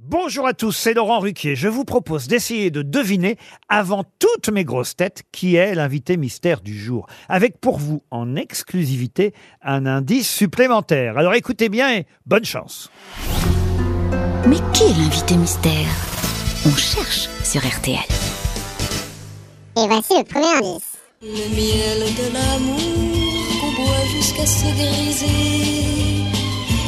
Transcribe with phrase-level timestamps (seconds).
[0.00, 1.56] Bonjour à tous, c'est Laurent Ruquier.
[1.56, 3.36] Je vous propose d'essayer de deviner,
[3.68, 7.08] avant toutes mes grosses têtes, qui est l'invité mystère du jour.
[7.28, 11.18] Avec pour vous, en exclusivité, un indice supplémentaire.
[11.18, 12.92] Alors écoutez bien et bonne chance.
[14.46, 15.88] Mais qui est l'invité mystère?
[16.64, 17.98] On cherche sur RTL.
[17.98, 20.96] Et voici le premier indice.
[21.22, 26.22] Le miel de l'amour qu'on boit jusqu'à se griser,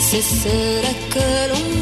[0.00, 1.75] c'est cela que l'on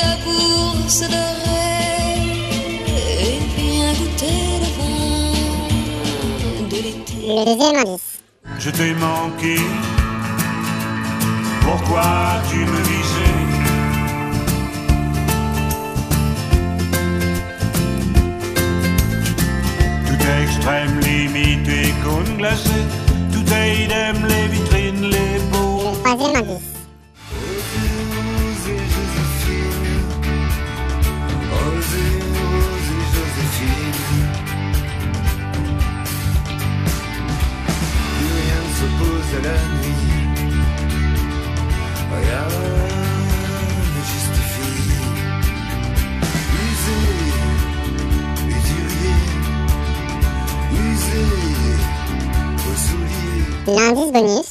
[0.00, 2.20] ta bourse dorée
[2.88, 4.98] et viens goûter le vin
[6.70, 7.18] de l'été.
[7.28, 8.10] Le deuxième indice.
[8.58, 9.56] Je t'ai manqué.
[11.62, 12.10] Pourquoi
[12.50, 13.38] tu me visais
[20.06, 22.80] Tout extrême limite et cône glacé.
[23.32, 25.92] Tout est idem, les vitrines, les beaux.
[25.92, 26.69] Le troisième indice.
[39.38, 40.10] La nuit.
[42.12, 42.44] Rien
[43.94, 44.90] ne justifie.
[46.66, 46.98] Usé,
[48.48, 49.18] usurier,
[50.72, 51.24] usé
[52.68, 53.76] aux souliers.
[53.76, 54.50] L'indice bonus.